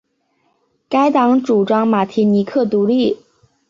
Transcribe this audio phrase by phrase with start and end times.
[0.89, 3.19] 该党主张马提尼克独立。